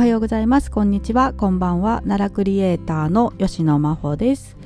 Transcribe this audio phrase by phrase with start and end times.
[0.00, 0.70] はようございます。
[0.70, 1.34] こんにちは。
[1.34, 2.00] こんばんは。
[2.06, 4.56] 奈良クリエイターの吉野真帆です。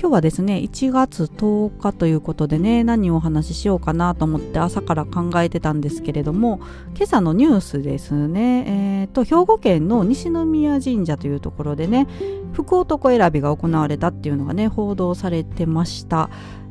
[0.00, 6.60] 今日はですね1月10日ということでね何をお話ししようかなと思って朝から考えてたんですけれども
[6.94, 9.02] 今朝のニュースですね。
[9.02, 12.06] えー、と兵庫県の西宮神社というところでね
[12.54, 16.30] 福男選びが行われたっていうのがね報道されてました。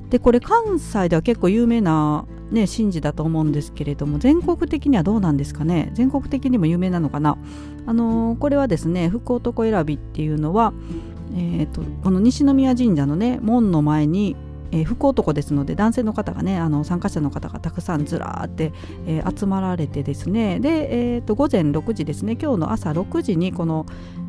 [0.10, 5.92] でこれ関西では結構有名なね、神事だと思うんですけれども全国的にはどうなんですかね？
[5.96, 7.38] 全国的にも有名なのかな？
[7.86, 10.72] あのー、これはですね福男選びっていうのは、
[11.36, 14.38] えーと、この西宮神社のね門の前に
[14.72, 18.74] えー、福男ですので男性の方がねあの参加者の方がたくさんずらーって、
[19.06, 23.86] えー、集まられてですねで、えーと、午前6時ですね今日の朝6時にこの、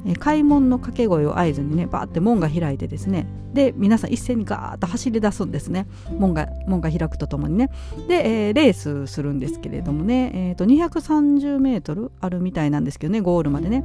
[0.06, 5.86] えー、開門の掛け声を合図にねバーって門が開いてですねで皆さん一斉にガーッと走り出すんですね。
[6.18, 7.70] 門が門が開くとともにね。
[8.06, 13.84] で、えー、レースするんですけれどもね、えーと、230メートルあるみたいなんですけどねゴールまでね。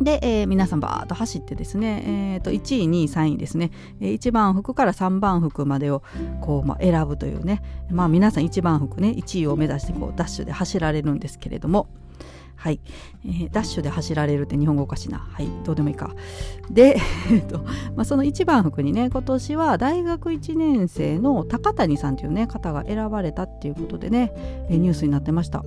[0.00, 3.70] で、えー、皆さんバーッと走ってですね、えー、と1位2位3位ですね、
[4.00, 6.02] 1番服から3番服までを
[6.40, 9.10] こう、まあ、選ぶというね、まあ、皆さん1番服ね。
[9.10, 11.88] 1位を目指してこうダッシュで走られるんですけれども。
[12.56, 12.80] はい、
[13.24, 15.18] えー、ダッシュで走られるって日本語おかしいな。
[15.18, 15.48] はい。
[15.64, 16.14] どうでもいいか。
[16.70, 16.98] で、
[17.30, 17.60] えーと
[17.96, 24.32] まあ、その1番服にね今年は大学1年生の高谷さんというね方が選ばれたっていうことでね、
[24.68, 25.64] えー、ニュースになってました。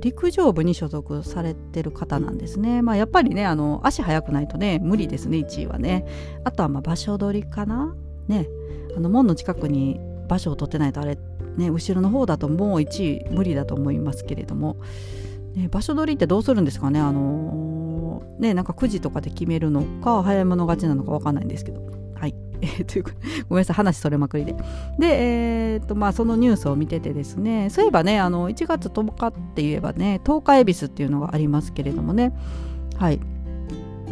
[0.00, 2.82] 陸上部に所属されてる方なんですね。
[2.82, 6.06] まあ、やっぱりねあの足速くないとね無理ですね1位はね。
[6.44, 7.94] あとはまあ場所取りかな？
[8.28, 8.48] ね
[8.96, 11.18] あの門の近くに場所を取ってないとあれ
[11.56, 14.78] ね後ろの方だともう1位無理だと思いますけれども、
[15.54, 17.00] ね、場所取りってどうするんですかね？
[17.00, 22.03] あのー、ねなんか9時とかで決めるのか早い者勝ちなのか分かんないんですけど。
[22.80, 23.04] え、という
[23.48, 24.54] ごめんなさい話それまくりで。
[24.98, 32.32] で、えーとまあ、そのニュースを見ててですねそういえばねあの1月10日って言えばね10日恵比寿っていうのがありますけれどもね。
[32.96, 33.20] はい。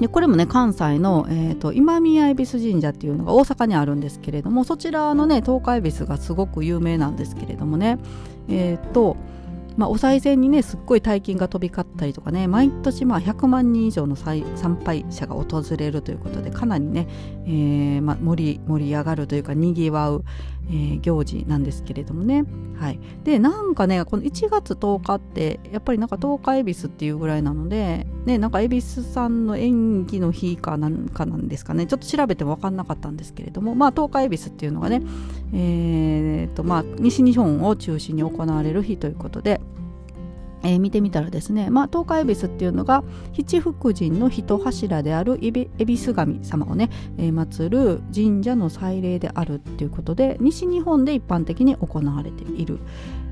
[0.00, 7.98] でこれもね関西の、えーと、今宮恵比寿神社っていうのが大阪にあるんですけれどもそちらのね東海恵比寿がすごく有名なんですけれどもね。
[8.48, 9.16] えっ、ー、と
[9.76, 14.42] まあ、お賽銭にねすっごい大金が飛び交ったりとかね毎年まあ100万人以上の参
[14.84, 17.06] 拝者が訪れるということでかなりね、
[17.46, 20.24] えーまあ、盛り盛り上がるというかにぎわう、
[20.72, 22.44] えー、行事なんですけれどもね、
[22.78, 31.86] はい、でなんかねこの1月10日ってやっぱりなんか10日恵比寿っていうぐらいなので、ね、なんか恵比寿さんの演技の日かなんかなんですかね。
[31.86, 35.02] ちょっと調べても分かんなかったんですけれどもまあ10日恵比寿っていうのがね、
[35.52, 39.60] えーとまあ、西日本を中心に行われる日ということで
[40.62, 52.78] えー、見てみたらですね、まあ、東海恵比寿っていうのが七福神の一柱である恵比寿神様をね、えー、祀る神社の祭礼であるっていうことで西日本で一般的に行われている、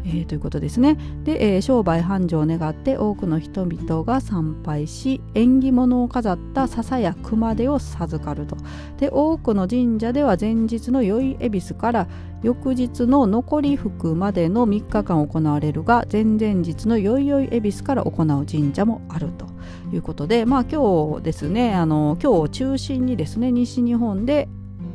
[0.04, 0.96] えー、ということですね。
[1.24, 8.56] で、えー、商売繁盛を願って多くの人々が参拝し縁起物を飾った笹や熊手を授かると。
[8.98, 12.08] で多くの神社では前日の宵恵比寿から
[12.42, 19.46] 翌日の残り服までの3日間行われるが前々日の宵々恵比寿から行う神社もあると。
[19.92, 24.48] いうことでまあ今日ですねあの今日を中心にですね西日本で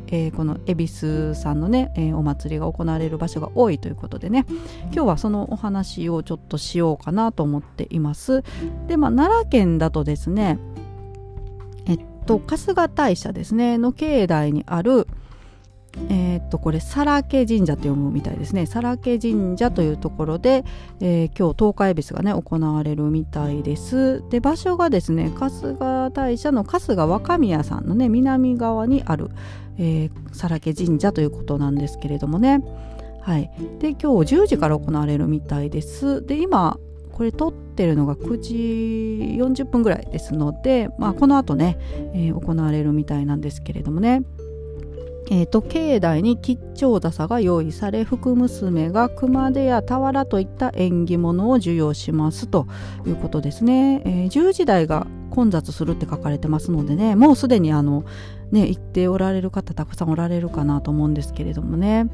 [0.08, 4.46] えー、この恵比寿さんのね、えー、お祭りが行われる場所が多いということでね
[4.92, 8.42] 今日はそのお話をちょっとしようかなと思っています。
[8.86, 10.58] でまあ奈良県だとですね
[11.86, 15.06] えっと春日大社ですねの境内にある
[16.10, 18.66] えー、っとこれ皿家神社と読むみたいですね。
[18.66, 20.64] 皿家神社というところで、
[21.00, 24.22] えー、今日東海恵比寿がね行われるみたいです。
[24.30, 29.30] で場所がですね春日大社の春日若宮さんのね南側にある、
[29.78, 32.62] えー、皿家神社ということなんですけれどもね。
[33.22, 36.24] はい、で今日10時から行われるみたいです。
[36.24, 36.78] で今
[37.16, 38.54] これ撮ってるのが9時
[39.42, 41.78] 40分ぐらいですので、まあ、この後ね、
[42.12, 44.22] えー、行われるみたいなんですけれどもね。
[45.30, 52.66] えーと、境内に吉兆笹が用意され福娘が熊手や俵といった縁起物を授与しますと
[53.06, 57.16] いうことですね、えー、10時台が混雑するって書かれてますのでね。
[57.16, 58.04] もうすでにあの
[58.52, 62.08] ね行っておられる方たくさんおられるかなと思うんですけれどもね。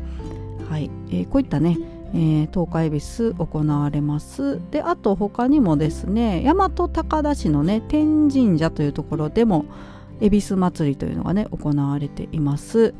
[0.68, 1.78] はい、えー、こういったね
[2.14, 4.60] えー、東海恵比寿行われます。
[4.70, 9.64] であと他にもですね大和高田市のね天神社というところでも、
[10.20, 12.94] 恵比寿祭りというのがね行われています。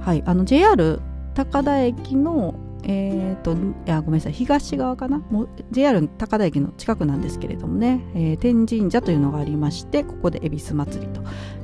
[0.00, 1.00] はい、あの JR
[1.34, 2.54] 高田駅の
[2.84, 3.56] えーと、い
[3.86, 5.18] やごめんなさい東側かな？
[5.30, 11.20] もう JR 高田駅の近くなんですけれどもね、えー、天神社というのがありましてここで恵比寿祭りと。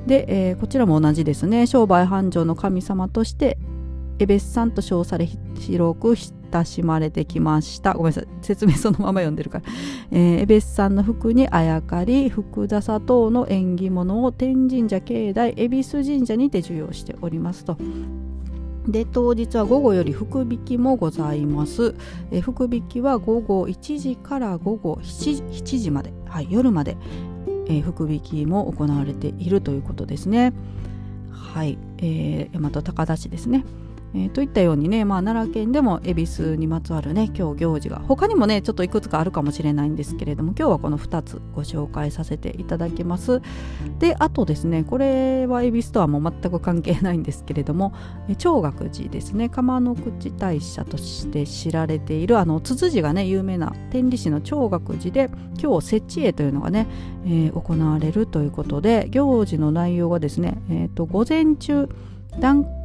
[0.06, 1.68] で、えー、こちらも同じですね。
[1.68, 3.58] 商売繁盛の神様として
[4.18, 5.28] 恵比寿さんと称され
[5.60, 6.16] 広く
[6.54, 7.94] 親しまれてきました。
[7.94, 9.64] ごめんなさい説明そのまま読んでるから、
[10.12, 17.76] えー、エベスさんの服にあやかり福田砂糖の縁起物を天神社境内恵比寿神社にて授与しておりますと。
[18.86, 21.94] で当日は午後より福引きもございます、
[22.30, 26.98] え福引きは午後1時から午後 7, 7時まで、はい、夜まで、
[27.66, 30.52] え、福引きも行われているということですね。
[31.30, 33.64] はい、えー、大和高田市ですね。
[34.14, 43.42] えー、といったようにね、まあ、奈良県でも恵比寿にまつわるね今日行事が他にもねちょっといくつかあるかもしれないんですけれども今日はこの2つご紹介させていただきます。
[43.98, 47.92] であとですねこれは恵比寿とはもう全く関係ないんですけれども
[48.38, 55.30] 長岳寺ですね釜の口大社として知られているあのつつじがね有名な天理市の長岳寺で
[55.60, 56.86] 今日設置会というのがね、
[57.24, 61.88] えー、行われるということで行事の内容がですね、えーと、午前中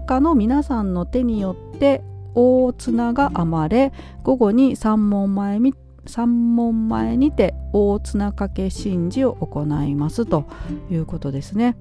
[0.10, 2.02] 家の皆さんの手によって
[2.34, 5.76] 大綱が編まれ午後に三門前に
[6.08, 10.46] 三門前にて大綱掛け神事を行いますと
[10.90, 11.78] いうことですね。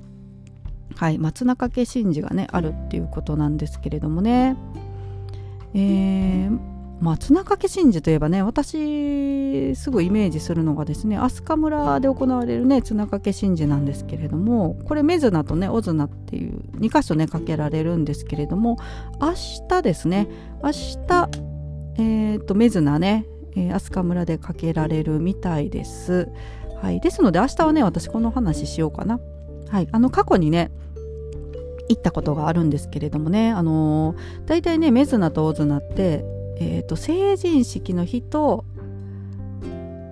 [0.96, 4.56] はい、松中家神事がねあるっていうことなんですけれどもね。
[5.72, 18.78] えーまあ、綱掛け神事といえばね私すぐイメージするのがですね飛鳥村で行われるね綱掛け神事なんですけれどもこれメズナとねオズナっていう2箇所ねかけられるんですけれども
[19.20, 19.34] 明
[19.68, 20.26] 日ですね
[20.62, 20.72] 明
[21.06, 21.48] 日
[21.98, 26.28] えー、とメズナね、えー、飛鳥村でかけられるみたいです。
[26.80, 29.18] はい、ですので明日はね私この話しようかな。
[29.68, 30.70] はい、あの過去にね
[31.88, 34.16] 行ったことがあるんですけれどもねあのー、
[34.46, 36.24] 大体ねメズナとオズナって
[36.60, 38.64] えーと、成人式の日と、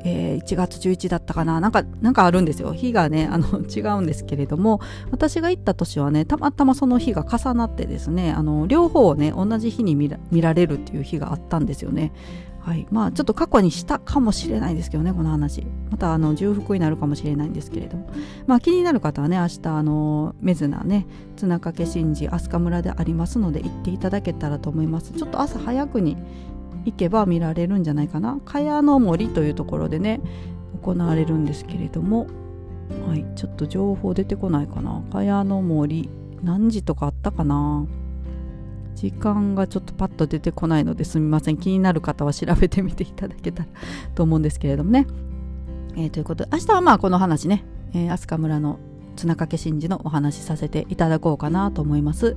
[0.06, 1.60] えー、1月11だったかな。
[1.60, 2.72] なんかなんかあるんですよ。
[2.72, 4.80] 日がねあの 違うんですけれども。
[5.10, 10.08] 私が行った年はねたまたまその日が重なってですねあの両方をね同じ日に見
[10.40, 12.12] られるっていう日があったんですよね。
[12.60, 15.66] はい、まあちょっと過去にしたかもしれないですけどねこの話。
[15.90, 18.08] またあの重複になるかもしれないんですけれども。
[18.46, 21.06] まあ気になる方はね明日あのメズナね
[21.36, 25.12] 綱掛神事飛鳥村でありますので行っていただけたらと思います。
[25.12, 26.16] ちょっと朝早くに
[26.86, 28.38] 行けば見られるんじゃないかな。
[28.44, 30.20] 茅の森というところでね
[30.82, 32.26] 行われるんですけれども。
[33.06, 35.02] はいちょっと情報出てこないかな。
[35.10, 36.08] 茅の森
[36.42, 37.84] 何時とかあったかな。
[38.94, 41.58] 時間がちょっとパッと出てこないのですみません。
[41.58, 43.68] 気になる方は調べてみていただけたら
[44.14, 45.06] と思うんですけれどもね、
[45.96, 48.78] えー、ということで明日はまあこの話ね、えー、飛鳥村の
[49.16, 52.36] 綱掛神事のお話しさせていただこうかなと思います。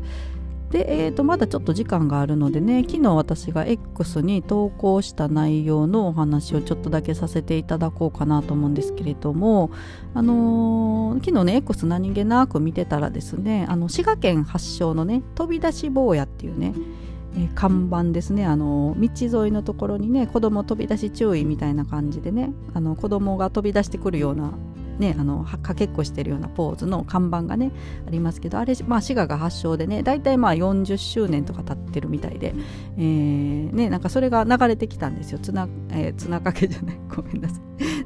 [0.72, 9.72] で、えー、とまだちょっと時間があるのでね昨日私が X に投稿した内容のお話をちょっとだけさせていただこうかなと思うんですけれども
[10.14, 16.74] あのー、昨日ね X 何気なく見てたらですねあの滋賀県発祥のね飛び出し坊やっていうね
[17.36, 24.52] えー、看板ですねあの道沿いのところにね子供飛び出し注意みたいな感じでねあの子供が飛び出してくるような
[25.00, 27.72] ね、あのかけっこしてるようなポーズの看板がね
[28.06, 32.54] ありますけどあれ、まあ、滋賀が発祥でね大体まあ40周年とか経ってるみたいで、
[32.98, 35.40] えー、ね、なんかそれが流れてきたんですよ。
[35.40, 37.00] 綱、えー、綱掛けじゃない。
[37.16, 37.60] ごめんなさい。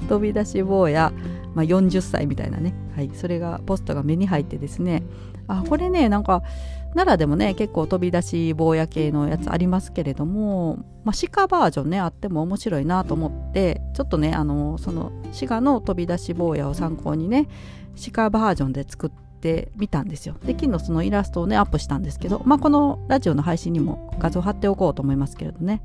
[0.07, 1.11] 飛び出し坊や、
[1.53, 5.03] まあ、40歳みたいなね、はい、それがポストが目に入ってですね。
[5.47, 6.41] あこれねなんか
[6.93, 17.47] 奈良でもね結構飛び出し坊や系のやつありますけれども、まあ、鹿バージョンねあっても面白いなと思ってちょっとねあのその滋賀の飛び出し坊やを参考にね
[18.13, 19.32] 鹿バージョンで作って
[19.75, 20.35] みたんですよ。
[20.45, 25.81] で昨日そのイラストをねアップしたんですけど、まあ、このラジオの配信にも画像貼っておこうと思いますけれどね。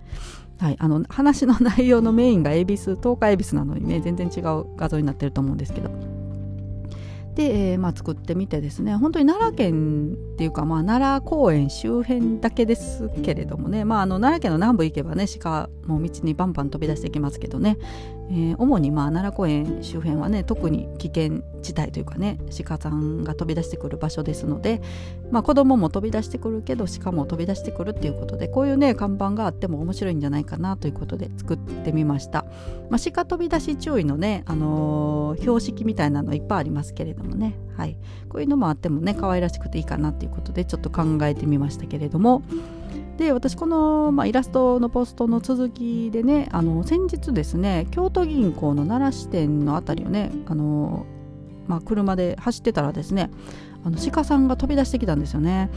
[0.58, 5.90] はい、あの話の内容のメインが恵比寿東海恵比寿なのにね全然違う画像になってると思うんですけど。
[7.38, 17.78] で、えー、まあ、作ってみてですね本当に奈良県っていうか、まあ、奈良公園周辺だけですけれどもね、まあ、あの奈良県の南部行けばね鹿も道にバンバン飛び出してきますけどね、
[18.30, 24.82] えー、主にまあ奈良公園周辺はね特に危険地帯というかね鹿さんが飛び出してくる場所ですので、
[25.30, 32.44] まあ、子供も飛び出してくるけど鹿も飛び出してくるっていうことでこういうね看板があっても面白いんじゃないかなということで作ってみました、
[32.90, 37.96] まあ、鹿飛び出し注意のね、あのー、標識みたいなのいっぱいありますけれどもね、はい、
[38.28, 42.42] こういうのもあってもね可愛らしくていいかなということでちょっと考えてみましたけれども。
[43.18, 51.04] で私この、まあ、イラストのポストの続きでねあの先日ですね京都銀行の奈良支店の辺りをねあの、
[51.66, 53.30] まあ、車で走ってたらですね
[53.84, 55.68] あの鹿さんが飛び出してきたんですよね。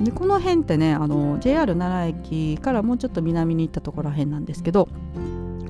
[0.00, 4.88] でこの辺ってねあの JR 奈良駅からもうちょっと南に行ったところら辺なんですけど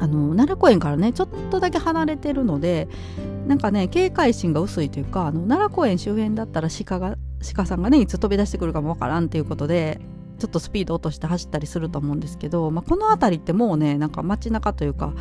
[0.00, 2.88] あの奈良公園からねちょっとだけ離れてるので
[3.46, 7.16] なんかね警戒心が薄いというかあの奈良公園周辺だったら鹿が
[7.54, 10.00] 鹿さんがねいつ飛び出してくるかもわからんっていうことで
[10.38, 15.12] ちょっとスピード落として走ったりすると思うんですけど、まあ、この辺りってもうねなんか街中というか、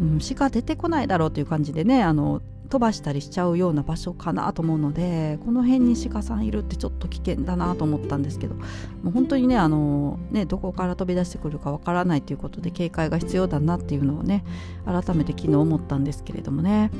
[0.00, 8.64] うん、鹿出てこないだろうという感じでねあの飛ばしたりしちゃうような場所かなと思うのでこの辺に鹿さんいるってちょっと危険だなと思ったんですけども
[9.06, 14.44] う本当にねあのねどこから飛び出してくるかわからないということで警戒が必要だなっていうのをね
[14.86, 16.90] 改めて昨日思ったんですけれどもね。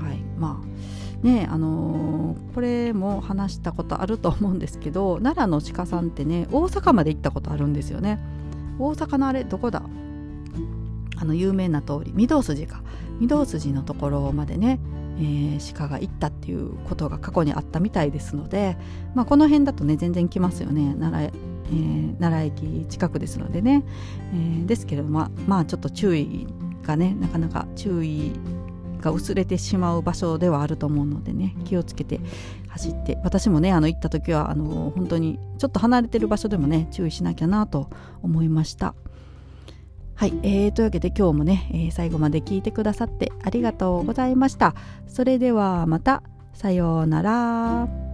[0.00, 0.22] はい。
[0.38, 8.18] まあねあのー、これも話したことあると思うんですけど奈良の鹿さんってね大阪まで行ったことあるんですよね。
[8.78, 9.82] 大阪のあれどこだ？
[11.16, 12.82] あの有名な通り御堂筋か。
[13.20, 14.80] 御堂筋のところまでね
[15.18, 18.78] えー、鹿が行ったっていうことが過去にあったみたいですので、
[19.14, 20.94] まあ、この辺だとね全然来ますよね。
[20.98, 21.30] 奈良,、
[21.66, 23.84] えー、奈良駅近くですのでね、
[24.32, 26.46] えー、ですけれどまあまあちょっと注意
[26.84, 28.32] がねなかなか注意
[29.00, 32.20] が薄れてしまう場所ではあると思うのでね気をつけて
[32.68, 37.90] 走って私もねあの行った時はあの本当にちょっと離れてる場所でもね注意しなきゃなと
[38.22, 38.94] 思いました。
[40.14, 44.74] はい、えー、というわけで今日もね、えー、最後まで聞いてくださってありがとうございました。
[45.08, 48.09] それではまた、さようなら。